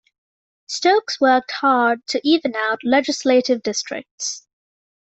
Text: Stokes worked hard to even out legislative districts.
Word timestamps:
Stokes 0.65 1.21
worked 1.21 1.51
hard 1.51 2.07
to 2.07 2.21
even 2.27 2.55
out 2.55 2.79
legislative 2.83 3.61
districts. 3.61 4.47